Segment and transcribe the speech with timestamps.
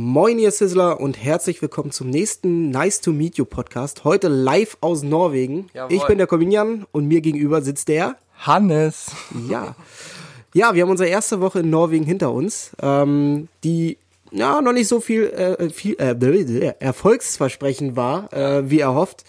[0.00, 4.04] Moin, ihr Sizzler und herzlich willkommen zum nächsten Nice to Meet You Podcast.
[4.04, 5.66] Heute live aus Norwegen.
[5.74, 5.96] Jawohl.
[5.96, 8.14] Ich bin der Comedian und mir gegenüber sitzt der.
[8.36, 9.10] Hannes.
[9.48, 9.74] Ja.
[10.54, 13.98] Ja, wir haben unsere erste Woche in Norwegen hinter uns, ähm, die
[14.30, 19.24] ja noch nicht so viel, äh, viel äh, erfolgsversprechend war, äh, wie erhofft.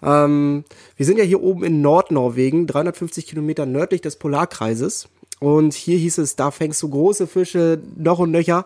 [0.00, 0.62] Ähm,
[0.96, 5.08] wir sind ja hier oben in Nordnorwegen, 350 Kilometer nördlich des Polarkreises.
[5.40, 8.64] Und hier hieß es, da fängst du große Fische noch und nöcher.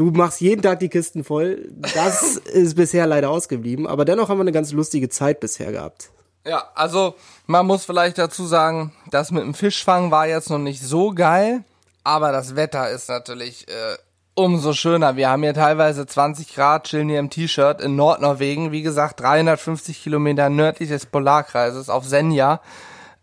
[0.00, 1.68] Du machst jeden Tag die Kisten voll.
[1.94, 3.86] Das ist bisher leider ausgeblieben.
[3.86, 6.08] Aber dennoch haben wir eine ganz lustige Zeit bisher gehabt.
[6.46, 7.16] Ja, also
[7.46, 11.64] man muss vielleicht dazu sagen, das mit dem Fischfang war jetzt noch nicht so geil,
[12.02, 13.98] aber das Wetter ist natürlich äh,
[14.34, 15.16] umso schöner.
[15.16, 20.02] Wir haben hier teilweise 20 Grad, chillen hier im T-Shirt in Nordnorwegen, wie gesagt 350
[20.02, 22.62] Kilometer nördlich des Polarkreises auf Senja.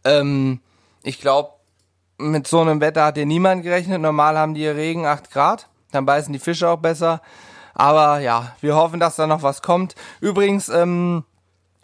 [0.04, 0.60] Ähm,
[1.02, 1.54] ich glaube,
[2.20, 4.00] mit so einem Wetter hat hier niemand gerechnet.
[4.00, 7.22] Normal haben die hier Regen 8 Grad, dann beißen die Fische auch besser.
[7.74, 9.96] Aber ja, wir hoffen, dass da noch was kommt.
[10.20, 11.24] Übrigens, ähm,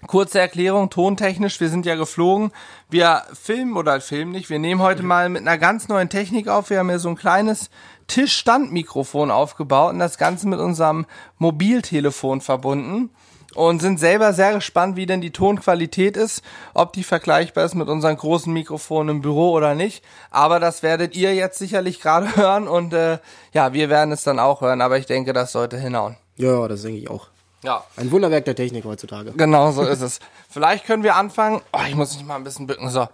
[0.07, 2.51] Kurze Erklärung, tontechnisch, wir sind ja geflogen.
[2.89, 6.69] Wir filmen oder filmen nicht, wir nehmen heute mal mit einer ganz neuen Technik auf.
[6.69, 7.69] Wir haben hier so ein kleines
[8.07, 11.05] Tischstandmikrofon aufgebaut und das Ganze mit unserem
[11.37, 13.11] Mobiltelefon verbunden
[13.55, 16.41] und sind selber sehr gespannt, wie denn die Tonqualität ist,
[16.73, 20.03] ob die vergleichbar ist mit unseren großen Mikrofonen im Büro oder nicht.
[20.31, 23.19] Aber das werdet ihr jetzt sicherlich gerade hören und äh,
[23.53, 26.17] ja, wir werden es dann auch hören, aber ich denke, das sollte hinhauen.
[26.37, 27.27] Ja, das denke ich auch.
[27.63, 29.31] Ja, Ein Wunderwerk der Technik heutzutage.
[29.31, 30.19] Genau so ist es.
[30.49, 31.61] Vielleicht können wir anfangen.
[31.71, 32.89] Oh, ich muss mich mal ein bisschen bücken.
[32.89, 33.07] So.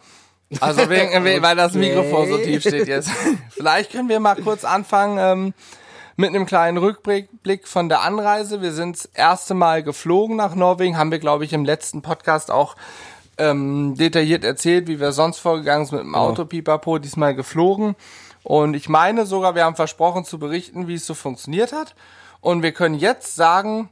[0.60, 3.12] Also wegen, we- weil das Mikrofon so tief steht jetzt.
[3.52, 5.54] Vielleicht können wir mal kurz anfangen ähm,
[6.20, 8.62] mit einem kleinen Rückblick von der Anreise.
[8.62, 10.98] Wir sind das erste Mal geflogen nach Norwegen.
[10.98, 12.76] Haben wir, glaube ich, im letzten Podcast auch
[13.38, 17.96] ähm, detailliert erzählt, wie wir sonst vorgegangen sind mit dem Auto Pipapo, diesmal geflogen.
[18.44, 21.96] Und ich meine sogar, wir haben versprochen zu berichten, wie es so funktioniert hat.
[22.42, 23.88] Und wir können jetzt sagen,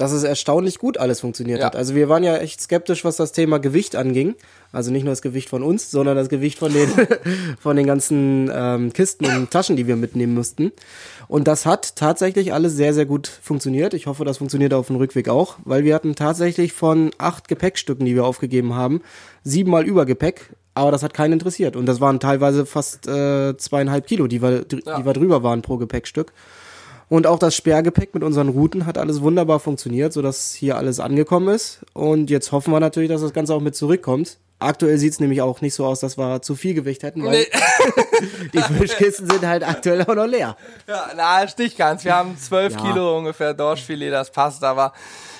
[0.00, 1.66] dass es erstaunlich gut alles funktioniert Ja.
[1.66, 1.76] hat.
[1.76, 4.34] Also wir waren ja echt skeptisch, was das Thema Gewicht anging.
[4.72, 6.88] Also nicht nur das Gewicht von uns, sondern das Gewicht von den,
[7.60, 10.72] von den ganzen ähm, Kisten und Taschen, die wir mitnehmen mussten.
[11.28, 13.92] Und das hat tatsächlich alles sehr, sehr gut funktioniert.
[13.92, 18.06] Ich hoffe, das funktioniert auf dem Rückweg auch, weil wir hatten tatsächlich von acht Gepäckstücken,
[18.06, 19.02] die wir aufgegeben haben,
[19.44, 20.54] siebenmal Übergepäck.
[20.72, 21.76] Aber das hat keinen interessiert.
[21.76, 25.76] Und das waren teilweise fast äh, zweieinhalb Kilo, die wir, die wir drüber waren pro
[25.76, 26.32] Gepäckstück.
[27.10, 31.52] Und auch das Sperrgepäck mit unseren Routen hat alles wunderbar funktioniert, sodass hier alles angekommen
[31.52, 31.80] ist.
[31.92, 34.38] Und jetzt hoffen wir natürlich, dass das Ganze auch mit zurückkommt.
[34.60, 37.46] Aktuell sieht's nämlich auch nicht so aus, dass wir zu viel Gewicht hätten, weil
[38.54, 40.56] die Fischkisten sind halt aktuell auch noch leer.
[40.86, 42.04] Ja, na, nicht ganz.
[42.04, 42.80] Wir haben zwölf Ja.
[42.80, 44.92] Kilo ungefähr Dorschfilet, das passt, aber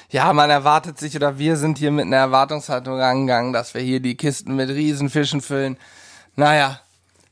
[0.08, 4.00] ja, man erwartet sich oder wir sind hier mit einer Erwartungshaltung angegangen, dass wir hier
[4.00, 5.76] die Kisten mit Riesenfischen füllen.
[6.34, 6.81] Naja.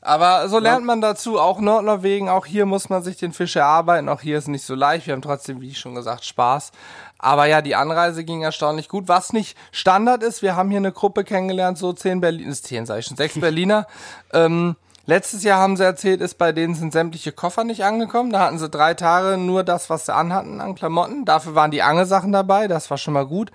[0.01, 4.07] Aber so lernt man dazu, auch Nordnorwegen, auch hier muss man sich den Fisch erarbeiten,
[4.07, 6.71] auch hier ist nicht so leicht, wir haben trotzdem, wie schon gesagt, Spaß.
[7.17, 9.09] Aber ja, die Anreise ging erstaunlich gut.
[9.09, 12.99] Was nicht Standard ist, wir haben hier eine Gruppe kennengelernt, so zehn Berliner, zehn sag
[12.99, 13.87] ich schon, sechs Berliner.
[14.31, 18.31] ähm, letztes Jahr haben sie erzählt, ist bei denen sind sämtliche Koffer nicht angekommen.
[18.31, 21.25] Da hatten sie drei Tage nur das, was sie anhatten an Klamotten.
[21.25, 23.51] Dafür waren die Angelsachen dabei, das war schon mal gut.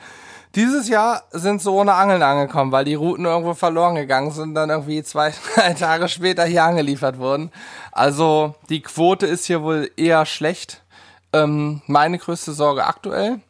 [0.54, 4.54] Dieses Jahr sind sie ohne Angeln angekommen, weil die Routen irgendwo verloren gegangen sind und
[4.54, 7.50] dann irgendwie zwei, drei Tage später hier angeliefert wurden.
[7.91, 10.82] Also die Quote ist hier wohl eher schlecht.
[11.32, 13.41] Ähm, meine größte Sorge aktuell,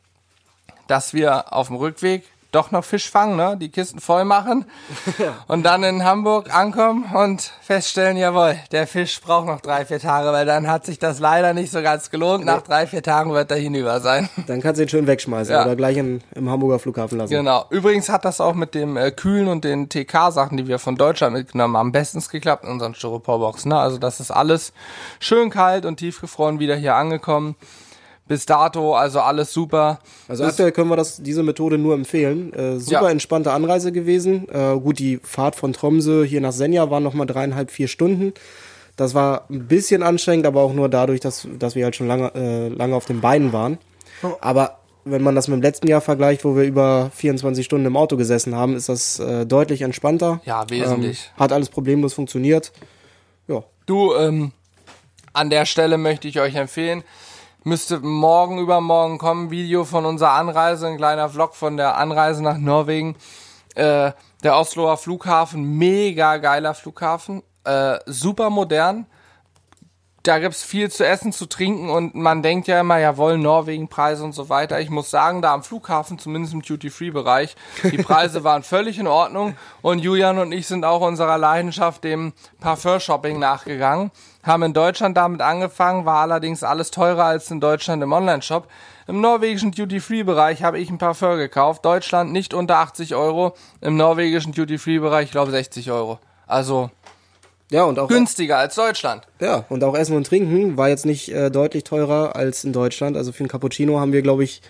[0.86, 3.56] dass wir auf dem Rückweg doch noch Fisch fangen, ne?
[3.60, 4.64] die Kisten voll machen
[5.48, 10.32] und dann in Hamburg ankommen und feststellen, jawohl, der Fisch braucht noch drei, vier Tage,
[10.32, 12.44] weil dann hat sich das leider nicht so ganz gelohnt.
[12.44, 14.28] Nach drei, vier Tagen wird er hinüber sein.
[14.46, 15.64] Dann kannst du ihn schön wegschmeißen Ja.
[15.64, 17.32] oder gleich im, im Hamburger Flughafen lassen.
[17.32, 17.64] Genau.
[17.70, 21.34] Übrigens hat das auch mit dem äh, Kühlen und den TK-Sachen, die wir von Deutschland
[21.34, 23.70] mitgenommen haben, bestens geklappt in unseren Styroporboxen.
[23.70, 23.78] Ne?
[23.78, 24.72] Also das ist alles
[25.20, 27.56] schön kalt und tiefgefroren wieder hier angekommen.
[28.26, 29.98] Bis dato, also alles super.
[30.28, 32.52] Also aktuell können wir das, diese Methode nur empfehlen.
[32.54, 33.10] Äh, super Ja.
[33.10, 34.48] entspannte Anreise gewesen.
[34.48, 38.32] Äh, gut, die Fahrt von Tromsø hier nach Senja war nochmal dreieinhalb, vier Stunden.
[38.96, 42.32] Das war ein bisschen anstrengend, aber auch nur dadurch, dass, dass wir halt schon lange,
[42.34, 43.76] äh, lange auf den Beinen waren.
[44.40, 47.96] Aber wenn man das mit dem letzten Jahr vergleicht, wo wir über 24 Stunden im
[47.96, 50.40] Auto gesessen haben, ist das äh, deutlich entspannter.
[50.46, 51.30] Ja, wesentlich.
[51.36, 52.72] Ähm, hat alles problemlos funktioniert.
[53.48, 53.64] Ja.
[53.84, 54.52] Du, ähm,
[55.34, 57.02] an der Stelle möchte ich euch empfehlen,
[57.64, 62.58] müsste morgen übermorgen kommen, Video von unserer Anreise, ein kleiner Vlog von der Anreise nach
[62.58, 63.16] Norwegen.
[63.74, 64.12] Äh,
[64.42, 69.06] der Osloer Flughafen, mega geiler Flughafen, äh, super modern.
[70.22, 74.24] da gibt's viel zu essen, zu trinken und man denkt ja immer, jawohl, Norwegen, Preise
[74.24, 74.80] und so weiter.
[74.80, 79.54] Ich muss sagen, da am Flughafen, zumindest im Duty-Free-Bereich, die Preise waren völlig in Ordnung
[79.82, 84.10] und Julian und ich sind auch unserer Leidenschaft dem Parfum-Shopping nachgegangen.
[84.44, 88.68] Haben in Deutschland damit angefangen, war allerdings alles teurer als in Deutschland im Online-Shop.
[89.06, 91.84] Im norwegischen Duty-Free-Bereich habe ich ein Parfum gekauft.
[91.84, 93.54] Deutschland nicht unter 80 Euro.
[93.80, 96.18] Im norwegischen Duty-Free-Bereich, ich glaube, 60 Euro.
[96.46, 96.90] Also
[97.70, 99.26] Ja, und auch, günstiger als Deutschland.
[99.40, 103.16] ja, und auch Essen und Trinken war jetzt nicht äh, deutlich teurer als in Deutschland.
[103.16, 104.60] Also für einen Cappuccino haben wir, glaube ich,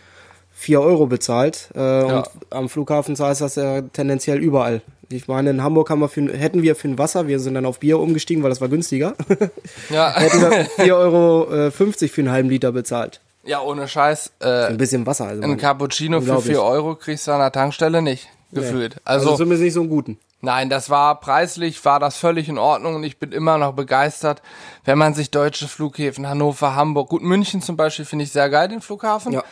[0.53, 1.71] 4 Euro bezahlt.
[1.75, 4.83] Äh, Und am Flughafen zahlst du das ja tendenziell überall.
[5.15, 7.67] Ich meine, in Hamburg haben wir für, hätten wir für ein Wasser, wir sind dann
[7.67, 9.15] auf Bier umgestiegen, weil das war günstiger,
[9.91, 13.21] Ja, hätten wir 4,50 Euro äh, 50 für einen halben Liter bezahlt.
[13.45, 14.33] ja ohne Scheiß.
[14.41, 15.27] Äh, Ein bisschen Wasser.
[15.27, 16.53] Also ein Cappuccino für unglaublich.
[16.57, 18.97] 4 Euro kriegst du an der Tankstelle nicht, gefühlt.
[19.05, 20.19] Also, Also, zumindest nicht so einen guten.
[20.41, 24.43] nein, das war preislich, war das völlig in Ordnung und ich bin immer noch begeistert,
[24.85, 28.69] wenn man sich deutsche Flughäfen, Hannover, Hamburg, gut, München zum Beispiel finde ich sehr geil,
[28.69, 29.33] den Flughafen.
[29.33, 29.45] Ja.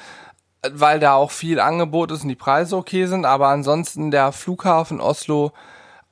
[0.71, 5.01] Weil da auch viel Angebot ist und die Preise okay sind, aber ansonsten der Flughafen
[5.01, 5.53] Oslo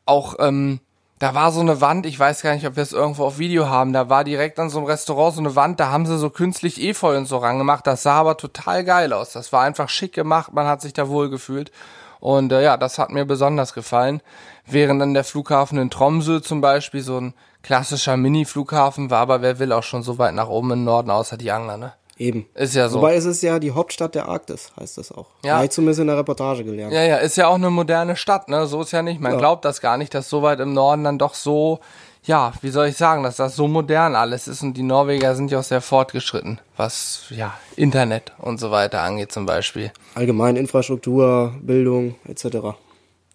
[0.07, 0.81] auch, ähm,
[1.21, 3.69] da war so eine Wand, ich weiß gar nicht, ob wir es irgendwo auf Video
[3.69, 6.31] haben, da war direkt an so einem Restaurant so eine Wand, da haben sie so
[6.31, 10.15] künstlich Efeu und so rangemacht, das sah aber total geil aus, das war einfach schick
[10.15, 11.71] gemacht, man hat sich da wohl gefühlt
[12.19, 14.21] und äh, ja, das hat mir besonders gefallen,
[14.67, 19.59] während dann der Flughafen in Tromsø zum Beispiel so ein klassischer Mini-Flughafen war, aber wer
[19.59, 21.93] will auch schon so weit nach oben im Norden, außer die Angler, ne?
[22.21, 22.45] Eben.
[22.55, 22.99] Ist ja so.
[22.99, 25.29] Wobei es ist ja die Hauptstadt der Arktis, heißt das auch.
[25.43, 25.55] Ja.
[25.55, 26.93] Habe ich zumindest in der Reportage gelernt.
[26.93, 28.67] Ja, ja, ist ja auch eine moderne Stadt, ne?
[28.67, 29.23] So ist ja nicht.
[29.23, 29.39] Man Ja.
[29.39, 31.81] glaubt das gar nicht, dass so weit im Norden dann doch so,
[32.25, 35.51] ja, wie soll ich sagen, dass das so modern alles ist und die Norweger sind
[35.51, 39.91] ja auch sehr fortgeschritten, was, ja, Internet und so weiter angeht zum Beispiel.
[40.15, 42.77] Allgemein Infrastruktur, Bildung etc.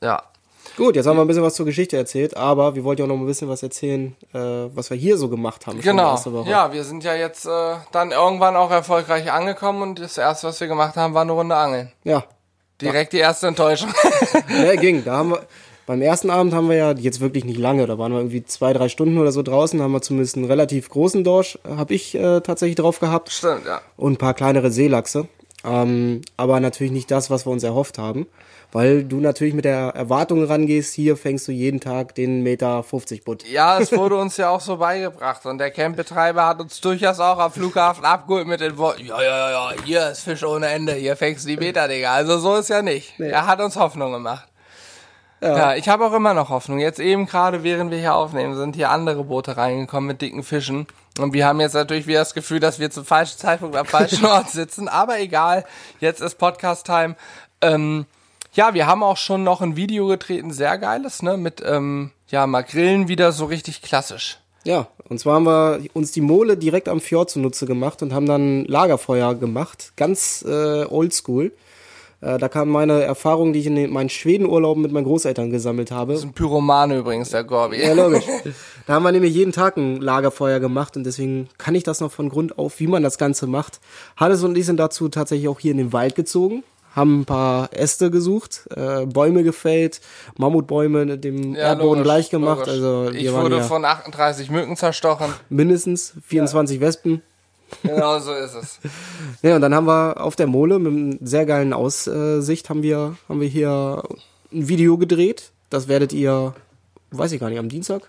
[0.04, 0.22] Ja.
[0.78, 3.10] Gut, jetzt haben wir ein bisschen was zur Geschichte erzählt, aber wir wollten ja auch
[3.10, 5.80] noch ein bisschen was erzählen, äh, was wir hier so gemacht haben.
[5.80, 6.18] Genau.
[6.46, 10.60] Ja, wir sind ja jetzt äh, dann irgendwann auch erfolgreich angekommen und das erste, was
[10.60, 11.92] wir gemacht haben, war eine Runde Angeln.
[12.04, 12.26] Ja.
[12.82, 13.94] Direkt die erste Enttäuschung.
[14.50, 15.04] Ja, ging.
[15.06, 15.42] Da haben wir,
[15.86, 18.74] beim ersten Abend haben wir ja jetzt wirklich nicht lange, da waren wir irgendwie zwei,
[18.74, 22.42] drei Stunden oder so draußen, haben wir zumindest einen relativ großen Dorsch, habe ich äh,
[22.42, 23.32] tatsächlich drauf gehabt.
[23.32, 23.82] Stimmt, ja.
[23.98, 25.28] und ein paar kleinere Seelachse.
[25.64, 28.28] Ähm, aber natürlich nicht das, was wir uns erhofft haben,
[28.72, 33.24] weil du natürlich mit der Erwartung rangehst, hier fängst du jeden Tag den Meter 50
[33.24, 33.48] Butt.
[33.48, 37.40] Ja, es wurde uns ja auch so beigebracht und der Campbetreiber hat uns durchaus auch
[37.40, 40.94] am Flughafen abgeholt mit den Worten, ja, ja, ja, ja, hier ist Fisch ohne Ende,
[40.94, 42.14] hier fängst du die Meter, Digga.
[42.14, 43.20] Also so ist ja nicht.
[43.20, 44.48] Er hat uns Hoffnung gemacht.
[45.42, 46.80] Ja, ich habe auch immer noch Hoffnung.
[46.80, 50.88] Jetzt eben gerade, während wir hier aufnehmen, sind hier andere Boote reingekommen mit dicken Fischen.
[51.20, 54.26] Und wir haben jetzt natürlich wieder das Gefühl, dass wir zum falschen Zeitpunkt am falschen
[54.26, 54.88] Ort sitzen.
[54.88, 55.66] Aber egal,
[56.00, 57.16] jetzt ist Podcast-Time.
[57.62, 58.06] Ähm,
[58.56, 61.38] ja, wir haben auch schon noch ein Video getreten, sehr geiles, ne?
[61.38, 64.40] Mit ähm, ja, Magrillen wieder so richtig klassisch.
[64.64, 68.26] Ja, und zwar haben wir uns die Mole direkt am Fjord zunutze gemacht und haben
[68.26, 71.52] dann Lagerfeuer gemacht, ganz äh, oldschool.
[72.22, 75.92] Äh, da kam meine Erfahrung, die ich in den, meinen Schwedenurlauben mit meinen Großeltern gesammelt
[75.92, 76.14] habe.
[76.20, 77.82] Ein Pyromane übrigens, der Gorbi.
[77.82, 78.26] Ja, logisch.
[78.88, 82.12] Da haben wir nämlich jeden Tag ein Lagerfeuer gemacht und deswegen kann ich das noch
[82.12, 83.80] von Grund auf, wie man das Ganze macht.
[84.16, 86.64] Hannes und ich sind dazu tatsächlich auch hier in den Wald gezogen,
[86.96, 90.02] haben ein paar Äste gesucht, äh, Bäume gefällt,
[90.38, 92.60] Mammutbäume dem Ja, Erdboden logisch, gleich gemacht.
[92.60, 92.74] logisch.
[92.74, 95.28] Also ich wurde ja von 38 Mücken zerstochen.
[95.50, 97.22] mindestens 24 Wespen.
[97.84, 98.80] Genau so ist es.
[99.42, 103.16] Ja, und dann haben wir auf der Mole mit einem sehr geilen Aussicht haben wir,
[103.28, 104.02] haben wir hier
[104.54, 105.52] ein Video gedreht.
[105.70, 106.54] Das werdet ihr,
[107.12, 108.04] weiß ich gar nicht, am Dienstag?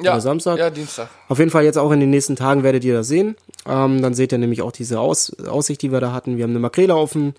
[0.00, 0.58] Ja, Oder Samstag?
[0.58, 1.08] Ja, Dienstag.
[1.28, 3.36] Auf jeden Fall jetzt auch in den nächsten Tagen werdet ihr das sehen.
[3.66, 6.36] Ähm, dann seht ihr nämlich auch diese Aus Aussicht, die wir da hatten.
[6.36, 7.34] Wir haben eine Makrele auf den,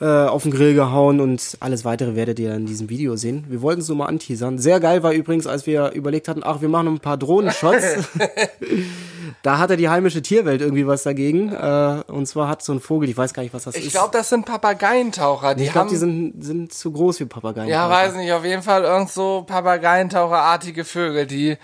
[0.00, 3.44] äh, auf den Grill gehauen und alles weitere werdet ihr in diesem Video sehen.
[3.48, 4.58] Wir wollten es nur mal anteasern.
[4.58, 7.84] Sehr geil war übrigens, als wir überlegt hatten, ach, wir machen noch ein paar Drohnenshots.
[9.42, 11.52] da hatte die heimische Tierwelt irgendwie was dagegen.
[11.52, 13.92] Äh, und zwar hat so ein Vogel, ich weiß gar nicht, was das Ich ist.
[13.92, 15.54] glaube, das sind Papageientaucher.
[15.54, 17.68] Die ich glaube, die sind, sind zu groß wie Papageien.
[17.68, 21.26] ja, weiß nicht, auf jeden Fall irgend so Papageientaucherartige Vögel.
[21.26, 21.58] Die,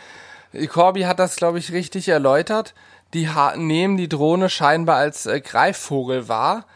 [0.53, 2.75] die Corby hat das, glaube ich, richtig erläutert.
[3.15, 6.67] Die ha nehmen die Drohne scheinbar als äh, Greifvogel wahr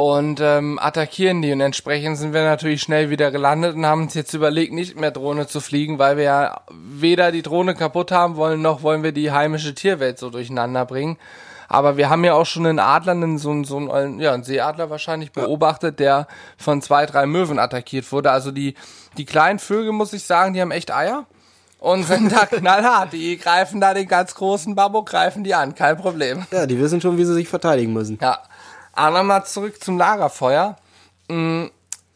[0.00, 1.52] und ähm, attackieren die.
[1.52, 5.10] Und entsprechend sind wir natürlich schnell wieder gelandet und haben uns jetzt überlegt, nicht mehr
[5.10, 9.12] Drohne zu fliegen, weil wir ja weder die Drohne kaputt haben wollen, noch wollen wir
[9.12, 11.18] die heimische Tierwelt so durcheinander bringen.
[11.68, 14.42] Aber wir haben ja auch schon einen Adler, einen, so, einen- so einen, ja, einen
[14.42, 16.26] Seeadler wahrscheinlich beobachtet, der
[16.56, 18.30] von zwei, drei Möwen attackiert wurde.
[18.32, 18.74] Also die,
[19.18, 21.26] die kleinen Vögel, muss ich sagen, die haben echt Eier
[21.78, 23.12] und sind da knallhart.
[23.12, 26.44] Die greifen da den ganz großen Babbo, greifen die an, kein Problem.
[26.50, 28.18] Ja, die wissen schon, wie sie sich verteidigen müssen.
[28.20, 28.38] Ja,
[29.00, 30.76] aber nochmal zurück zum Lagerfeuer.
[31.28, 31.66] Mm,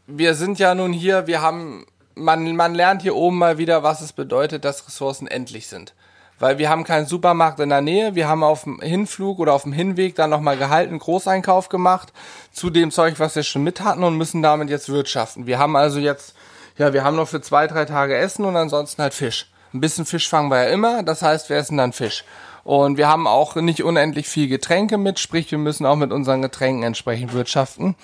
[0.07, 4.01] Wir sind ja nun hier, wir haben, man, man lernt hier oben mal wieder, was
[4.03, 5.95] es bedeutet, dass Ressourcen endlich sind.
[6.41, 8.15] weil wir haben keinen Supermarkt in der Nähe.
[8.17, 12.13] Wir haben auf dem Hinflug oder auf dem Hinweg dann nochmal gehalten, Großeinkauf gemacht
[12.53, 15.47] zu dem Zeug, was wir schon mit hatten und müssen damit jetzt wirtschaften.
[15.47, 16.35] Wir haben also jetzt,
[16.77, 19.49] ja, wir haben noch für zwei, drei Tage Essen und ansonsten halt Fisch.
[19.73, 22.25] Ein bisschen Fisch fangen wir ja immer, das heißt, wir essen dann Fisch.
[22.65, 26.43] Und wir haben auch nicht unendlich viel Getränke mit, sprich, wir müssen auch mit unseren
[26.43, 27.95] Getränken entsprechend wirtschaften.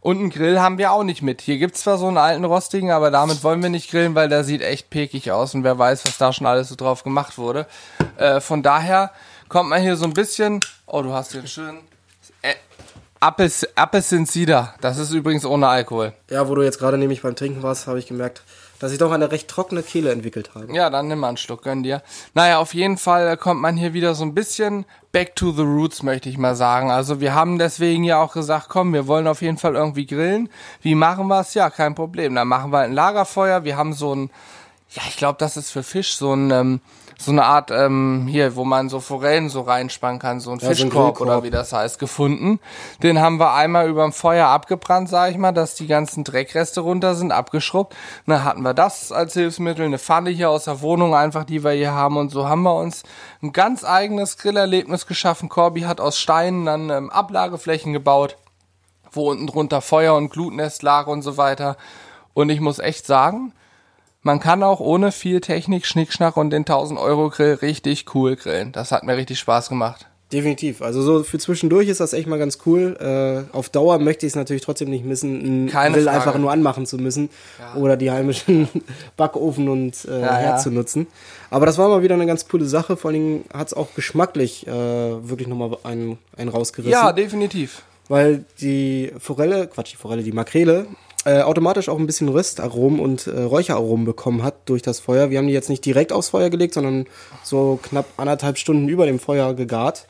[0.00, 1.42] Und einen Grill haben wir auch nicht mit.
[1.42, 4.44] Hier gibt's zwar so einen alten rostigen, aber damit wollen wir nicht grillen, weil der
[4.44, 7.66] sieht echt pekig aus und wer weiß, was da schon alles so drauf gemacht wurde.
[8.16, 9.10] Äh, von daher
[9.48, 10.60] kommt man hier so ein bisschen.
[10.86, 11.80] Oh, du hast den schönen.
[12.42, 12.54] Äh,
[13.20, 14.74] Appels, Appelsin Cider.
[14.80, 16.12] Das ist übrigens ohne Alkohol.
[16.30, 18.42] Ja, wo du jetzt gerade nämlich beim Trinken warst, habe ich gemerkt,
[18.78, 20.72] dass ich doch eine recht trockene Kehle entwickelt habe.
[20.72, 22.02] Ja, dann nimm mal einen Schluck, gönn dir.
[22.34, 26.02] Naja, auf jeden Fall kommt man hier wieder so ein bisschen back to the roots,
[26.02, 26.90] möchte ich mal sagen.
[26.90, 30.48] Also wir haben deswegen ja auch gesagt, komm, wir wollen auf jeden Fall irgendwie grillen.
[30.80, 31.54] Wie machen wir's?
[31.54, 32.34] Ja, kein Problem.
[32.34, 33.64] Dann machen wir ein Lagerfeuer.
[33.64, 34.30] Wir haben so ein,
[34.90, 36.80] ja, ich glaube, das ist für Fisch so ein, ähm,
[37.20, 40.66] so eine Art ähm, hier, wo man so Forellen so reinspannen kann, so ein Ja,
[40.66, 41.20] so ein Fischkorb Grillkorb.
[41.20, 42.60] oder wie das heißt, gefunden.
[43.02, 47.16] Den haben wir einmal überm Feuer abgebrannt, sag ich mal, dass die ganzen Dreckreste runter
[47.16, 47.94] sind, abgeschrubbt.
[48.24, 51.64] Und dann hatten wir das als Hilfsmittel, eine Pfanne hier aus der Wohnung einfach, die
[51.64, 52.16] wir hier haben.
[52.16, 53.02] Und so haben wir uns
[53.42, 55.48] ein ganz eigenes Grillerlebnis geschaffen.
[55.48, 58.36] Corby hat aus Steinen dann ähm, Ablageflächen gebaut,
[59.10, 61.76] wo unten drunter Feuer und Glutnest lag und so weiter.
[62.32, 63.52] Und ich muss echt sagen,
[64.28, 68.72] man kann auch ohne viel Technik, Schnickschnack und den 1000 Euro Grill richtig cool grillen.
[68.72, 70.06] Das hat mir richtig Spaß gemacht.
[70.30, 70.82] Definitiv.
[70.82, 72.98] Also so für zwischendurch ist das echt mal ganz cool.
[73.00, 76.16] Äh, auf Dauer möchte ich es natürlich trotzdem nicht missen, einen Keine Grill Frage.
[76.18, 77.30] einfach nur anmachen zu müssen
[77.74, 78.68] oder die heimischen
[79.16, 80.58] Backofen und äh, Ja, Herd ja.
[80.58, 81.06] zu nutzen.
[81.48, 82.98] Aber das war mal wieder eine ganz coole Sache.
[82.98, 86.92] Vor allen Dingen hat es auch geschmacklich äh, wirklich nochmal einen, einen rausgerissen.
[86.92, 87.80] Ja, definitiv.
[88.10, 90.84] weil die Forelle, Quatsch, die Forelle, die Makrele,
[91.28, 95.30] äh, automatisch auch ein bisschen Röstaromen und äh, Räucheraromen bekommen hat durch das Feuer.
[95.30, 97.06] Wir haben die jetzt nicht direkt aufs Feuer gelegt, sondern
[97.42, 100.06] so knapp anderthalb Stunden über dem Feuer gegart.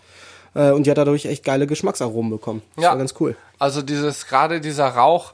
[0.55, 2.63] Äh, und die hat dadurch echt geile Geschmacksaromen bekommen.
[2.77, 2.91] Das Ja.
[2.91, 3.37] war ganz cool.
[3.59, 5.33] Also dieses, gerade dieser Rauch,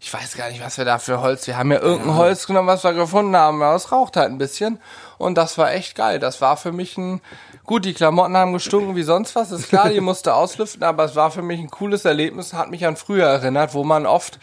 [0.00, 2.68] ich weiß gar nicht, was wir da für Holz, wir haben ja irgendein Holz genommen,
[2.68, 4.78] was wir gefunden haben, aber es raucht halt ein bisschen
[5.18, 6.18] und das war echt geil.
[6.18, 7.20] Das war für mich ein,
[7.64, 11.16] gut, die Klamotten haben gestunken wie sonst was, ist klar, die musste auslüften, aber es
[11.16, 14.38] war für mich ein cooles Erlebnis, hat mich an früher erinnert, wo man oft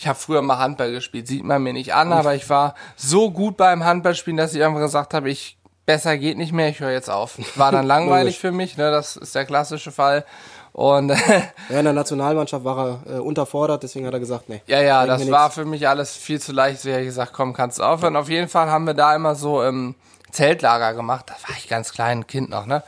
[0.00, 3.30] ich habe früher mal Handball gespielt, sieht man mir nicht an, aber ich war so
[3.30, 6.90] gut beim Handballspielen, dass ich einfach gesagt habe, ich besser geht nicht mehr, ich höre
[6.90, 7.38] jetzt auf.
[7.56, 10.24] War dann langweilig für mich, ne, das ist der klassische Fall.
[10.72, 11.08] Und
[11.68, 14.62] Ja, in der Nationalmannschaft war er äh, unterfordert, deswegen hat er gesagt, nee.
[14.66, 15.54] Ja, ja, das war nix.
[15.54, 16.80] für mich alles viel zu leicht.
[16.80, 18.16] So habe ich gesagt, komm, kannst du aufhören.
[18.16, 19.96] Auf jeden Fall haben wir da immer so ähm,
[20.30, 21.26] Zeltlager gemacht.
[21.28, 22.82] Da war ich ganz klein, Kind noch, ne?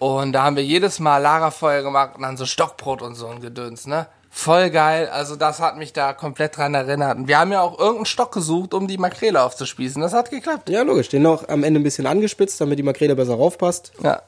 [0.00, 3.40] Und da haben wir jedes Mal Lagerfeuer gemacht und dann so Stockbrot und so ein
[3.40, 4.08] Gedöns, ne?
[4.38, 5.08] Voll geil.
[5.08, 7.18] Also das hat mich da komplett dran erinnert.
[7.18, 10.00] Und wir haben ja auch irgendeinen Stock gesucht, um die Makrele aufzuspießen.
[10.00, 10.70] Das hat geklappt.
[10.70, 11.08] Ja, logisch.
[11.08, 13.90] Den noch am Ende ein bisschen angespitzt, damit die Makrele besser raufpasst.
[14.00, 14.22] Ja.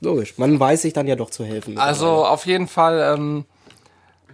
[0.00, 0.38] Logisch.
[0.38, 1.76] Man weiß sich dann ja doch zu helfen.
[1.76, 3.46] Also auf jeden Fall ähm,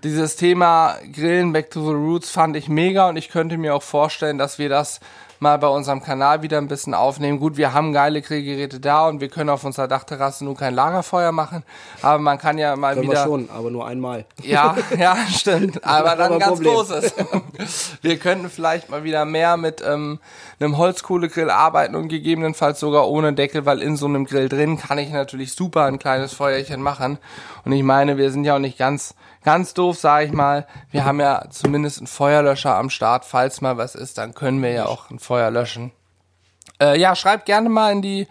[0.03, 3.83] dieses Thema Grillen Back to the Roots fand ich mega und ich könnte mir auch
[3.83, 5.01] vorstellen, dass wir das
[5.45, 7.39] mal bei unserem Kanal wieder ein bisschen aufnehmen.
[7.39, 11.33] Gut, wir haben geile Grillgeräte da und wir können auf unserer Dachterrasse nur kein Lagerfeuer
[11.33, 11.63] machen,
[12.01, 14.25] aber man kann ja mal Können wir wieder schon, aber nur einmal.
[14.43, 15.85] ja, ja, stimmt.
[15.85, 16.73] Aber dann ganz Problem.
[16.73, 17.15] großes.
[18.01, 20.19] Wir könnten vielleicht mal wieder mehr mit ähm,
[20.59, 24.97] einem Holzkohlegrill arbeiten und gegebenenfalls sogar ohne Deckel, weil in so einem Grill drin kann
[24.97, 27.19] ich natürlich super ein kleines Feuerchen machen.
[27.67, 30.67] Und ich meine, wir sind ja auch nicht ganz, ganz doof, sage ich mal.
[30.91, 33.25] Wir haben ja zumindest einen Feuerlöscher am Start.
[33.25, 35.93] Falls mal was ist, dann können wir ja auch ein Feuer löschen.
[36.81, 38.27] Äh, ja, schreibt gerne mal in die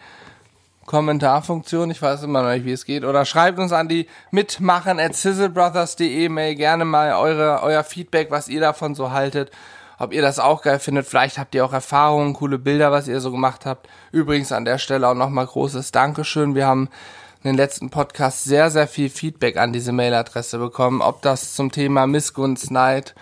[0.86, 5.00] Kommentarfunktion, ich weiß immer noch nicht, wie es geht, oder schreibt uns an die mitmachen
[5.00, 9.50] at sizzlebrothers.de Mail gerne mal eure, euer Feedback, was ihr davon so haltet,
[9.98, 13.22] ob ihr das auch geil findet, vielleicht habt ihr auch Erfahrungen, coole Bilder, was ihr
[13.22, 13.88] so gemacht habt.
[14.12, 16.90] Übrigens an der Stelle auch nochmal großes Dankeschön, wir haben
[17.44, 21.72] in den letzten Podcast sehr, sehr viel Feedback an diese Mailadresse bekommen, ob das zum
[21.72, 23.16] Thema Missgunst, Neid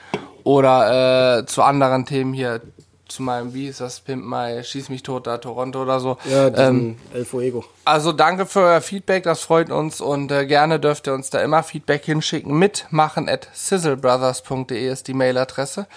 [0.43, 2.61] oder äh, zu anderen Themen hier,
[3.07, 6.17] zu meinem, wie ist das, Pimp My, Schieß mich tot da, Toronto oder so.
[6.29, 7.65] Ja, diesen ähm, El Fuego.
[7.83, 11.41] also danke für euer Feedback, das freut uns und äh, gerne dürft ihr uns da
[11.41, 12.57] immer Feedback hinschicken.
[12.57, 15.87] Mitmachen at sizzlebrothers.de ist die Mailadresse.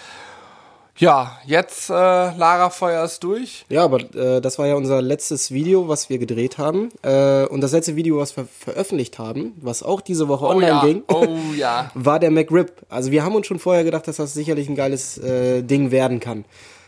[0.97, 3.65] Ja, jetzt äh, Lagerfeuer ist durch.
[3.67, 6.89] Ja, aber äh, das war ja unser letztes Video, was wir gedreht haben.
[7.01, 10.85] Äh, und das letzte Video, was wir veröffentlicht haben, was auch diese Woche online ja,
[10.85, 11.91] ging, oh ja.
[11.95, 12.71] war der McRib.
[12.87, 16.21] Also wir haben uns schon vorher gedacht, dass das sicherlich ein geiles äh, Ding werden
[16.21, 16.45] kann.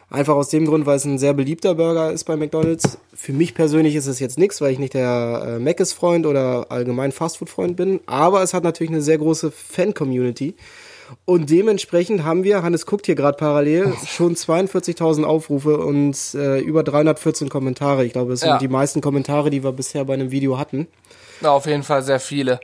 [0.10, 2.98] Einfach aus dem Grund, weil es ein sehr beliebter Burger ist bei McDonald's.
[3.14, 7.12] Für mich persönlich ist es jetzt nichts, weil ich nicht der äh, Mc's-Freund oder allgemein
[7.12, 8.00] Fastfood-Freund bin.
[8.06, 10.56] Aber es hat natürlich eine sehr große Fan-Community.
[11.26, 16.84] Und dementsprechend haben wir, Hannes guckt hier gerade parallel, schon 42.000 Aufrufe und äh, über
[16.84, 18.06] 314 Kommentare.
[18.06, 18.58] Ich glaube, das sind Ja.
[18.58, 20.88] die meisten Kommentare, die wir bisher bei einem Video hatten.
[21.42, 22.60] Ja, auf jeden Fall sehr viele.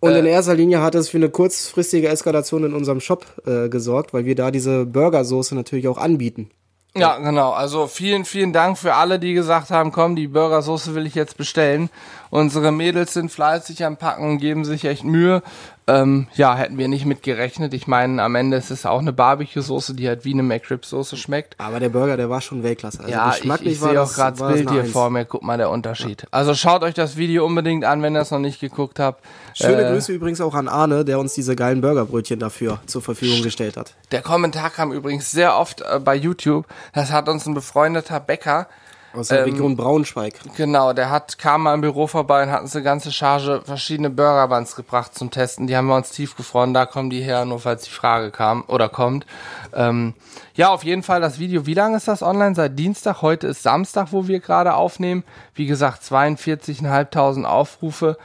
[0.00, 0.18] Und Äh.
[0.20, 4.24] in erster Linie hat es für eine kurzfristige Eskalation in unserem Shop äh, gesorgt, weil
[4.24, 6.50] wir da diese Burgersoße natürlich auch anbieten.
[6.94, 7.52] Ja, genau.
[7.52, 11.38] Also vielen, vielen Dank für alle, die gesagt haben, komm, die Burgersoße will ich jetzt
[11.38, 11.88] bestellen.
[12.28, 15.42] Unsere Mädels sind fleißig am Packen und geben sich echt Mühe.
[15.88, 17.74] Ähm, ja, hätten wir nicht mit gerechnet.
[17.74, 21.58] Ich meine, am Ende ist es auch eine Barbecue-Soße, die halt wie eine McRib-Soße schmeckt.
[21.58, 23.00] Aber der Burger, der war schon Weltklasse.
[23.00, 24.92] Also ja, ich, geschmacklich ich sehe auch gerade das Bild hier Eins.
[24.92, 25.24] vor mir.
[25.24, 26.26] Guck mal der Unterschied.
[26.30, 29.24] Also schaut euch das Video unbedingt an, wenn ihr es noch nicht geguckt habt.
[29.54, 33.42] Schöne Äh, Grüße übrigens auch an Arne, der uns diese geilen Burgerbrötchen dafür zur Verfügung
[33.42, 33.94] gestellt hat.
[34.12, 36.66] Der Kommentar kam übrigens sehr oft äh, bei YouTube.
[36.92, 38.68] Das hat uns ein befreundeter Bäcker
[39.14, 40.34] Aus der Ähm, Region Braunschweig.
[40.56, 44.10] Genau, der hat, kam mal im Büro vorbei und hat uns eine ganze Charge verschiedene
[44.10, 45.66] Burger Buns gebracht zum Testen.
[45.66, 48.88] Die haben wir uns tiefgefroren, da kommen die her, nur falls die Frage kam oder
[48.88, 49.26] kommt.
[49.74, 50.14] Ähm,
[50.54, 51.66] ja, auf jeden Fall das Video.
[51.66, 52.54] Wie lange ist das online?
[52.54, 53.22] Seit Dienstag.
[53.22, 55.24] Heute ist Samstag, wo wir gerade aufnehmen.
[55.54, 58.16] Wie gesagt, 42.500 Aufrufe.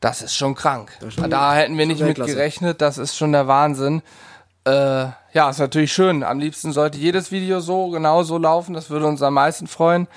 [0.00, 0.92] Das ist schon krank.
[1.28, 2.80] da hätten wir nicht mit gerechnet.
[2.80, 4.02] Das ist schon der Wahnsinn.
[4.66, 6.24] Äh, ja, ist natürlich schön.
[6.24, 8.74] Am liebsten sollte jedes Video so genau so laufen.
[8.74, 10.08] Das würde uns am meisten freuen.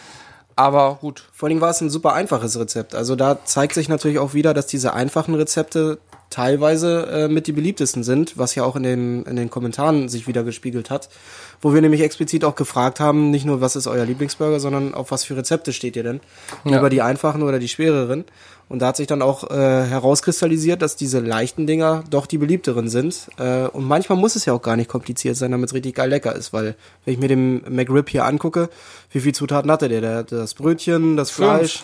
[0.56, 2.96] Aber gut, Vor allem war es ein super einfaches Rezept.
[2.96, 7.51] Also da zeigt sich natürlich auch wieder, dass diese einfachen Rezepte teilweise äh, mit die
[7.51, 11.09] beliebtesten sind, was ja auch in den, in den Kommentaren sich wieder gespiegelt hat.
[11.62, 15.12] Wo wir nämlich explizit auch gefragt haben, nicht nur, was ist euer Lieblingsburger, sondern auf
[15.12, 16.19] was für Rezepte steht ihr denn?
[16.63, 16.79] Ja.
[16.79, 18.25] Über die einfachen oder die schwereren.
[18.69, 22.88] Und da hat sich dann auch äh, herauskristallisiert, dass diese leichten Dinger doch die beliebteren
[22.88, 23.27] sind.
[23.38, 26.09] Äh, und manchmal muss es ja auch gar nicht kompliziert sein, damit es richtig geil
[26.09, 28.69] lecker ist, weil wenn ich mir den McRib hier angucke,
[29.12, 30.01] wie viel Zutaten hatte der?
[30.01, 31.83] Der das Brötchen, das Fünf.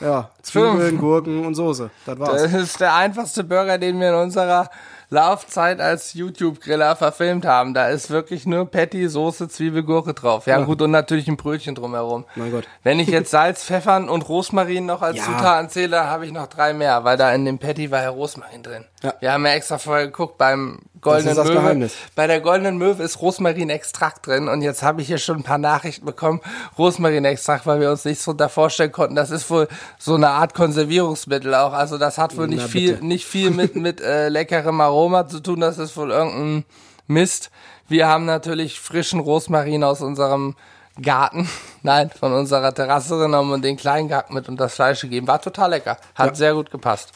[0.00, 0.98] Ja, Zwiebeln.
[0.98, 1.90] Gurken und Soße.
[2.04, 2.42] Das war's.
[2.42, 4.68] Das ist der einfachste Burger, den wir in unserer
[5.08, 7.74] Laufzeit als YouTube-Griller verfilmt haben.
[7.74, 10.46] Da ist wirklich nur Patty, Soße, Zwiebel, Gurke drauf.
[10.46, 10.64] Ja, Ja.
[10.64, 12.24] gut, und natürlich ein Brötchen drumherum.
[12.34, 12.64] Mein Gott.
[12.82, 15.24] Wenn ich jetzt Salz, Pfeffern und Rosmarin noch als Ja.
[15.24, 18.62] Zutaten zähle, habe ich noch drei mehr, weil da in dem Patty war ja Rosmarin
[18.62, 18.84] drin.
[19.02, 19.14] Ja.
[19.20, 21.60] Wir haben ja extra vorher geguckt beim Goldenen das Möwe.
[21.60, 21.94] Geheimnis.
[22.16, 25.58] Bei der Goldenen Möwe ist Rosmarinextrakt drin und jetzt habe ich hier schon ein paar
[25.58, 26.40] Nachrichten bekommen,
[26.78, 29.14] Rosmarinextrakt, weil wir uns nichts drunter vorstellen konnten.
[29.14, 31.72] Das ist wohl so eine Art Konservierungsmittel auch.
[31.72, 35.40] Also das hat wohl nicht Na, viel, nicht viel mit, mit äh, leckerem Aroma zu
[35.40, 35.60] tun.
[35.60, 36.64] Das ist wohl irgendein
[37.06, 37.50] Mist.
[37.88, 40.56] Wir haben natürlich frischen Rosmarin aus unserem
[41.00, 41.48] Garten,
[41.82, 45.28] nein, von unserer Terrasse genommen und den kleinen gehackt mit und das Fleisch gegeben.
[45.28, 45.98] War total lecker.
[46.14, 46.34] Hat Ja.
[46.34, 47.10] sehr gut gepasst.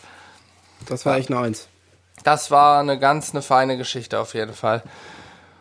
[0.87, 1.69] Das war echt eine Eins.
[2.23, 4.83] Das war eine ganz eine feine Geschichte auf jeden Fall.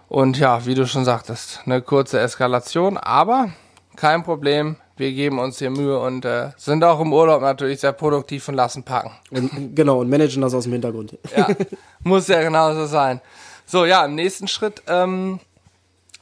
[0.10, 3.52] Und ja, wie du schon sagtest, eine kurze Eskalation, aber
[3.96, 4.76] kein Problem.
[5.00, 8.56] Wir geben uns hier Mühe und äh, sind auch im Urlaub natürlich sehr produktiv und
[8.56, 9.12] lassen packen.
[9.32, 11.18] Und, genau, und managen das aus dem Hintergrund.
[11.36, 11.48] Ja,
[12.04, 13.22] muss ja genauso sein.
[13.66, 15.40] So, ja, im nächsten Schritt ähm,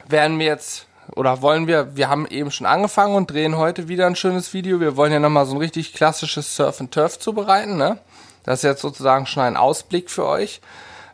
[0.07, 0.85] werden wir jetzt,
[1.15, 4.79] oder wollen wir, wir haben eben schon angefangen und drehen heute wieder ein schönes Video.
[4.79, 7.97] Wir wollen ja nochmal so ein richtig klassisches Surf and Turf zubereiten, ne?
[8.43, 10.61] Das ist jetzt sozusagen schon ein Ausblick für euch.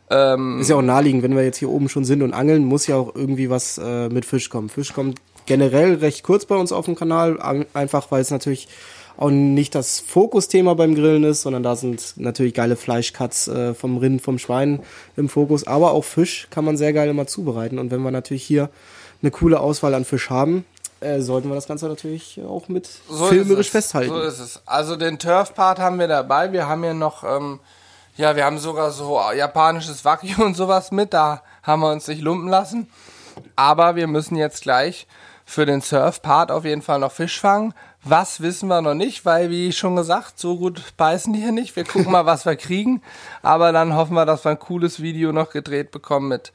[0.10, 2.98] Ist ja auch naheliegend, wenn wir jetzt hier oben schon sind und angeln, muss ja
[2.98, 4.70] auch irgendwie was äh, mit Fisch kommen.
[4.70, 8.68] Fisch kommt generell recht kurz bei uns auf dem Kanal, an- einfach weil es natürlich
[9.16, 13.98] auch nicht das Fokusthema beim Grillen ist, sondern da sind natürlich geile Fleischcuts äh, vom
[13.98, 14.82] Rind, vom Schwein
[15.16, 15.68] im Fokus.
[15.68, 17.78] Aber auch Fisch kann man sehr geil immer zubereiten.
[17.78, 18.70] Und wenn wir natürlich hier
[19.22, 20.66] eine coole Auswahl an Fisch haben,
[21.00, 24.10] äh, sollten wir das Ganze natürlich auch mit So filmerisch festhalten.
[24.10, 24.62] So ist es.
[24.66, 26.52] Also den Turf-Part haben wir dabei.
[26.52, 27.60] Wir haben hier noch, ähm,
[28.18, 31.14] ja, wir haben sogar so japanisches Wagyu und sowas mit.
[31.14, 32.88] Da haben wir uns nicht lumpen lassen.
[33.56, 35.06] Aber wir müssen jetzt gleich
[35.46, 37.74] für den Surf-Part auf jeden Fall noch Fisch fangen.
[38.04, 41.76] Was wissen wir noch nicht, weil, wie schon gesagt, so gut beißen die hier nicht.
[41.76, 43.02] Wir gucken mal, was wir kriegen.
[43.42, 46.52] Aber dann hoffen wir, dass wir ein cooles Video noch gedreht bekommen mit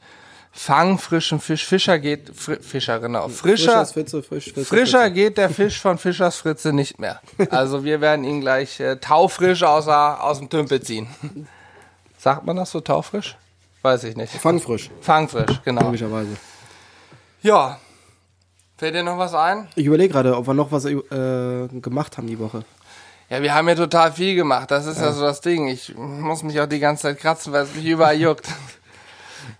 [0.51, 1.65] Fang frischen Fisch.
[1.65, 3.29] Fischer geht, Fri Fischer, genau.
[3.29, 5.13] Frischer, Fritze, frisch, Fritze, Frischer Fritze.
[5.13, 7.21] geht der Fisch von Fischers Fritze nicht mehr.
[7.51, 11.07] Also wir werden ihn gleich äh, taufrisch aus, aus dem Tümpel ziehen.
[12.17, 13.37] Sagt man das so taufrisch?
[13.83, 14.33] Weiß ich nicht.
[14.33, 15.83] Fangfrisch, Fangfrisch, genau.
[15.83, 16.35] logischerweise.
[17.41, 17.79] Ja.
[18.79, 19.67] Fällt dir noch was ein?
[19.75, 22.63] Ich überlege gerade, ob wir noch was äh, gemacht haben die Woche.
[23.29, 24.71] Ja, wir haben ja total viel gemacht.
[24.71, 25.67] Das ist ja, so das Ding.
[25.67, 28.47] Ich muss mich auch die ganze Zeit kratzen, weil es mich überall juckt.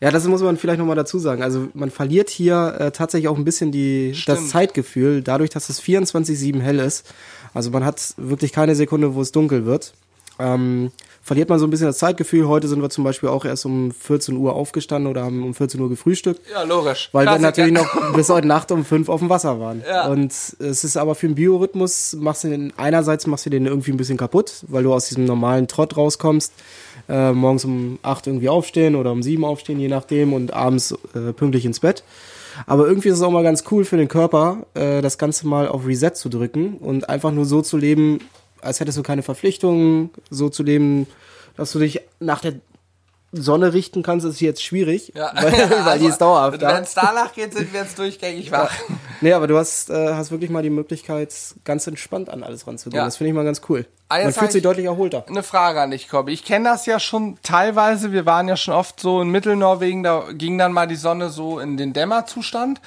[0.02, 1.42] Ja, das muss man vielleicht nochmal dazu sagen.
[1.42, 4.50] Also man verliert hier äh, tatsächlich auch ein bisschen die, das.
[4.50, 7.12] Zeitgefühl, dadurch, dass es 24-7 hell ist.
[7.54, 9.94] Also man hat wirklich keine Sekunde, wo es dunkel wird.
[10.38, 10.92] Ähm,
[11.30, 12.48] verliert man so ein bisschen das Zeitgefühl.
[12.48, 15.80] Heute sind wir zum Beispiel auch erst um 14 Uhr aufgestanden oder haben um 14
[15.80, 16.42] Uhr gefrühstückt.
[16.52, 17.10] Ja, logisch.
[17.12, 17.68] Weil wir Klassiker.
[17.68, 19.84] natürlich noch bis heute Nacht um fünf auf dem Wasser waren.
[19.88, 20.08] Ja.
[20.08, 23.92] Und es ist aber für den Biorhythmus, machst du den, einerseits machst du den irgendwie
[23.92, 26.52] ein bisschen kaputt, weil du aus diesem normalen Trott rauskommst.
[27.08, 31.32] Äh, morgens um acht irgendwie aufstehen oder um sieben aufstehen, je nachdem, und abends äh,
[31.32, 32.04] pünktlich ins Bett.
[32.66, 35.68] Aber irgendwie ist es auch mal ganz cool für den Körper, äh, das Ganze mal
[35.68, 38.20] auf Reset zu drücken und einfach nur so zu leben,
[38.62, 41.08] als hättest du keine Verpflichtungen, so zu leben,
[41.56, 42.56] dass du dich nach der
[43.32, 45.32] Sonne richten kannst, ist jetzt schwierig, Ja.
[45.36, 45.52] weil,
[45.86, 46.76] weil die ist dauerhaft da.
[46.76, 48.74] Wenn es danach geht, sind wir jetzt durchgängig wach.
[49.22, 52.98] Nee, aber du hast, äh, hast wirklich mal die Möglichkeit, ganz entspannt an alles ranzugehen.
[52.98, 53.06] Ja.
[53.06, 53.86] Das finde ich mal ganz cool.
[54.10, 55.24] Ah, Man fühlt sich ich- deutlich erholter.
[55.28, 56.34] Eine Frage an dich, Kobi.
[56.34, 58.12] Ich kenne das ja schon teilweise.
[58.12, 61.60] Wir waren ja schon oft so in Mittelnorwegen, da ging dann mal die Sonne so
[61.60, 62.82] in den Dämmerzustand.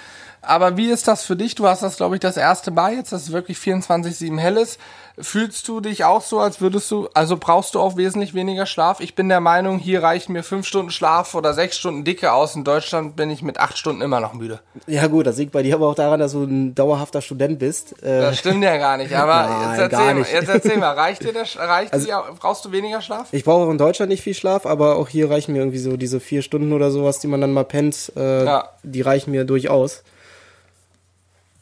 [0.44, 1.54] Aber wie ist das für dich?
[1.54, 4.80] Du hast das, glaube ich, das erste Mal jetzt, dass es wirklich 24-7 hell ist.
[5.18, 8.98] Fühlst du dich auch so, als würdest du, also brauchst du auch wesentlich weniger Schlaf?
[9.00, 12.56] Ich bin der Meinung, hier reichen mir fünf Stunden Schlaf oder sechs Stunden Dicke aus.
[12.56, 14.60] In Deutschland bin ich mit acht Stunden immer noch müde.
[14.88, 18.02] Ja gut, das liegt bei dir aber auch daran, dass du ein dauerhafter Student bist.
[18.02, 19.14] Äh, Das stimmt ja gar nicht.
[19.14, 20.32] Aber Nein, jetzt, erzähl, gar mal, nicht.
[20.32, 23.28] Jetzt erzähl mal, reicht dir das, reicht dir, brauchst du weniger Schlaf?
[23.32, 25.96] ich brauche auch in Deutschland nicht viel Schlaf, aber auch hier reichen mir irgendwie so
[25.96, 28.68] diese vier Stunden oder sowas, die man dann mal pennt, äh, Ja.
[28.82, 30.02] die reichen mir durchaus.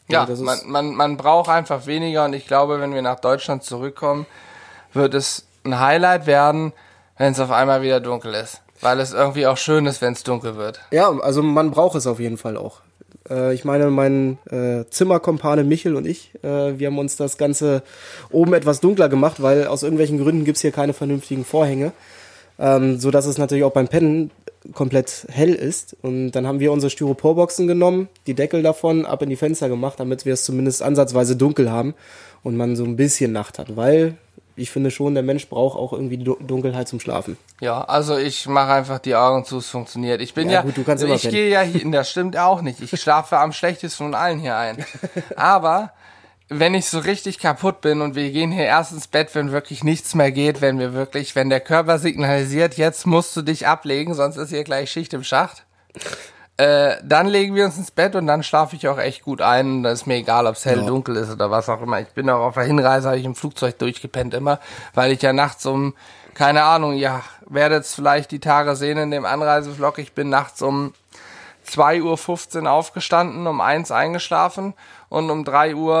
[0.07, 3.63] Ja, ist- man, man, man braucht einfach weniger und ich glaube, wenn wir nach Deutschland
[3.63, 4.25] zurückkommen,
[4.93, 6.73] wird es ein Highlight werden,
[7.17, 8.61] wenn es auf einmal wieder dunkel ist.
[8.81, 10.79] Weil es irgendwie auch schön ist, wenn es dunkel wird.
[10.91, 12.81] Ja, also man braucht es auf jeden Fall auch.
[13.31, 17.81] Äh, ich meine, mein äh, Zimmerkompane Michel und ich, äh, wir haben uns das Ganze
[18.29, 21.93] oben etwas dunkler gemacht, weil aus irgendwelchen Gründen gibt's hier keine vernünftigen Vorhänge.
[22.59, 24.29] Ähm, so dass es natürlich auch beim Pennen
[24.73, 25.95] komplett hell ist.
[26.01, 29.99] Und dann haben wir unsere Styroporboxen genommen, die Deckel davon ab in die Fenster gemacht,
[29.99, 31.95] damit wir es zumindest ansatzweise dunkel haben
[32.43, 33.75] und man so ein bisschen Nacht hat.
[33.75, 34.15] Weil
[34.55, 37.37] ich finde schon, der Mensch braucht auch irgendwie Dunkelheit zum Schlafen.
[37.59, 40.21] Ja, also ich mache einfach die Augen zu, es funktioniert.
[40.21, 42.61] Ich bin Ja, ja, gut, du kannst immer ich gehe ja hier, das stimmt auch
[42.61, 42.81] nicht.
[42.81, 44.85] Ich schlafe am schlechtesten von allen hier ein.
[45.35, 45.91] Aber
[46.49, 49.85] wenn ich so richtig kaputt bin und wir gehen hier erst ins Bett, wenn wirklich
[49.85, 54.13] nichts mehr geht, wenn wir wirklich, wenn der Körper signalisiert, jetzt musst du dich ablegen,
[54.13, 55.65] sonst ist hier gleich Schicht im Schacht.
[56.61, 59.77] Äh, dann legen wir uns ins Bett und dann schlafe ich auch echt gut ein.
[59.77, 61.99] Und da ist mir egal, ob es hell, dunkel ist oder was auch immer.
[62.01, 64.59] Ich bin auch auf der Hinreise, habe ich im Flugzeug durchgepennt immer,
[64.93, 65.95] weil ich ja nachts um,
[66.35, 70.61] keine Ahnung, ja, werdet es vielleicht die Tage sehen in dem Anreisevlog, ich bin nachts
[70.61, 70.93] um
[71.67, 74.75] 2.15 Uhr aufgestanden, um 1 eingeschlafen
[75.09, 75.95] und um 3 Uhr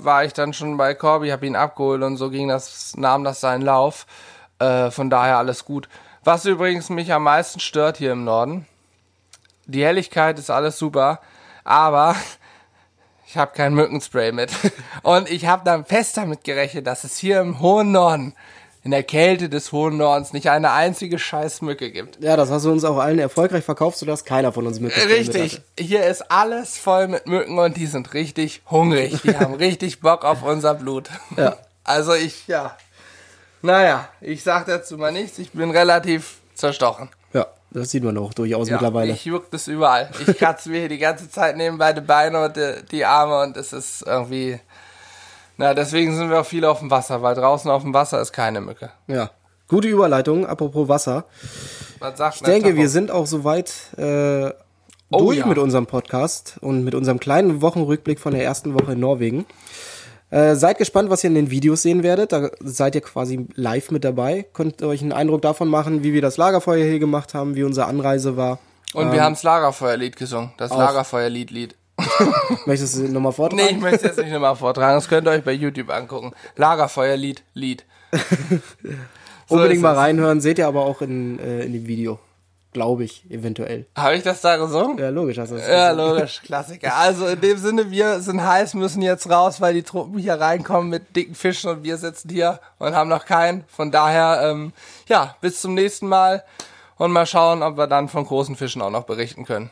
[0.00, 3.22] äh, war ich dann schon bei Corby, habe ihn abgeholt und so ging das, nahm
[3.22, 4.06] das seinen Lauf.
[4.60, 5.90] Äh, von daher alles gut.
[6.24, 8.66] Was übrigens mich am meisten stört hier im Norden,
[9.66, 11.20] die Helligkeit ist alles super,
[11.64, 12.16] aber
[13.26, 14.50] ich habe kein Mückenspray mit.
[15.02, 18.34] Und ich habe dann fest damit gerechnet, dass es hier im hohen Norden,
[18.84, 22.22] in der Kälte des hohen Nordens, nicht eine einzige scheiß Mücke gibt.
[22.22, 25.60] Ja, das hast du uns auch allen erfolgreich verkauft, sodass keiner von uns mitgespielt Richtig.
[25.76, 29.20] Hier ist alles voll mit Mücken und die sind richtig hungrig.
[29.22, 31.10] Die haben richtig Bock auf unser Blut.
[31.36, 31.56] Ja.
[31.82, 32.76] Also ich, ja.
[33.62, 35.38] Naja, ich sag dazu mal nichts.
[35.38, 37.08] Ich bin relativ zerstochen.
[37.76, 39.12] Das sieht man auch durchaus Ja, mittlerweile.
[39.12, 40.08] Ich juckt es überall.
[40.26, 43.58] Ich kratze mir hier die ganze Zeit nebenbei die Beine und die, die Arme und
[43.58, 44.58] es ist irgendwie.
[45.58, 48.32] Na, deswegen sind wir auch viel auf dem Wasser, weil draußen auf dem Wasser ist
[48.32, 48.92] keine Mücke.
[49.08, 49.30] Ja.
[49.68, 51.26] Gute Überleitung, apropos Wasser.
[51.98, 54.52] Was sagt Ich denke, wir sind auch soweit äh,
[55.10, 55.46] Oh durch ja.
[55.46, 59.44] mit unserem Podcast und mit unserem kleinen Wochenrückblick von der ersten Woche in Norwegen.
[60.36, 62.30] Äh, seid gespannt, was ihr in den Videos sehen werdet.
[62.30, 64.44] Da seid ihr quasi live mit dabei.
[64.52, 67.86] Könnt euch einen Eindruck davon machen, wie wir das Lagerfeuer hier gemacht haben, wie unsere
[67.86, 68.58] Anreise war.
[68.92, 70.52] Und wir haben das Lagerfeuerlied gesungen.
[70.58, 71.74] Das Lagerfeuerlied-Lied.
[72.66, 73.64] Möchtest du nochmal vortragen?
[73.64, 74.96] Nee, ich möchte es jetzt nicht nochmal vortragen.
[74.96, 76.32] Das könnt ihr euch bei YouTube angucken.
[76.56, 77.86] Lagerfeuerlied, Lied.
[79.48, 80.40] So Unbedingt mal reinhören.
[80.40, 82.18] Seht ihr aber auch in, äh, in dem Video.
[82.76, 83.86] Glaube ich, eventuell.
[83.96, 84.98] Habe ich das da gesungen?
[84.98, 85.96] Ja, logisch hast du das Ja, gesagt.
[86.10, 86.94] logisch, Klassiker.
[86.94, 90.90] Also in dem Sinne, wir sind heiß, müssen jetzt raus, weil die Truppen hier reinkommen
[90.90, 93.64] mit dicken Fischen und wir sitzen hier und haben noch keinen.
[93.66, 94.74] Von daher, ähm,
[95.08, 96.44] ja, bis zum nächsten Mal
[96.98, 99.70] und mal schauen, ob wir dann von großen Fischen auch noch berichten können.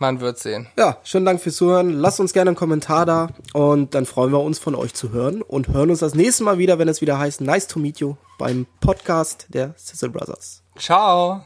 [0.00, 0.66] Man wird sehen.
[0.76, 1.90] Ja, schönen Dank fürs Zuhören.
[1.90, 5.40] Lasst uns gerne einen Kommentar da und dann freuen wir uns von euch zu hören
[5.40, 8.16] und hören uns das nächste Mal wieder, wenn es wieder heißt Nice to Meet You
[8.38, 10.62] beim Podcast der Sizzle Brothers.
[10.76, 11.42] Ciao.